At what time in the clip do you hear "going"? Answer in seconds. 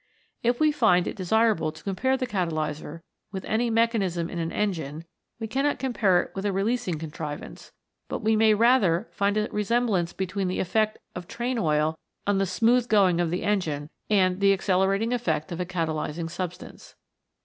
12.89-13.21